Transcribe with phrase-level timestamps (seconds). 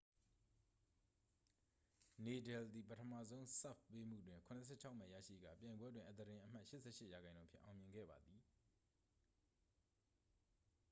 [2.23, 8.41] နေဒယ်သည် ပထမဆုံး ဆာ့ဗ်ပေးမှုတွင် 76 မှတ်ရရှိကာ ပြိုင်ပွဲတွင် အသားတင်အမှတ် 88% ဖြင့် အောင်မြင်ခဲ့ပါသည်